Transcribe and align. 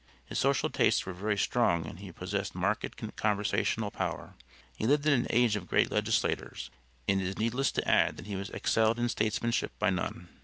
His 0.25 0.39
social 0.39 0.71
tastes 0.71 1.05
were 1.05 1.13
very 1.13 1.37
strong 1.37 1.85
and 1.85 1.99
he 1.99 2.11
possessed 2.11 2.55
marked 2.55 2.97
conversational 3.15 3.91
power. 3.91 4.33
He 4.75 4.87
lived 4.87 5.05
in 5.05 5.13
an 5.13 5.27
age 5.29 5.55
of 5.55 5.67
great 5.67 5.91
legislators 5.91 6.71
and 7.07 7.21
it 7.21 7.27
is 7.27 7.37
needless 7.37 7.71
to 7.73 7.87
add 7.87 8.17
that 8.17 8.25
he 8.25 8.35
was 8.35 8.49
excelled 8.49 8.97
in 8.97 9.09
statesmanship 9.09 9.73
by 9.77 9.91
none. 9.91 10.27